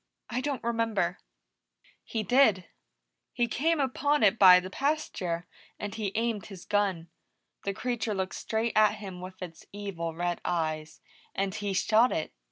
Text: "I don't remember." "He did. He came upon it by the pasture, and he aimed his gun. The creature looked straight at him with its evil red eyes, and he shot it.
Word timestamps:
"I 0.31 0.41
don't 0.41 0.63
remember." 0.63 1.19
"He 2.03 2.23
did. 2.23 2.65
He 3.33 3.47
came 3.47 3.79
upon 3.79 4.23
it 4.23 4.39
by 4.39 4.59
the 4.59 4.71
pasture, 4.71 5.45
and 5.77 5.93
he 5.93 6.11
aimed 6.15 6.47
his 6.47 6.65
gun. 6.65 7.09
The 7.65 7.73
creature 7.75 8.15
looked 8.15 8.33
straight 8.33 8.73
at 8.75 8.95
him 8.95 9.21
with 9.21 9.39
its 9.43 9.67
evil 9.71 10.15
red 10.15 10.41
eyes, 10.43 11.01
and 11.35 11.53
he 11.53 11.73
shot 11.73 12.11
it. 12.11 12.33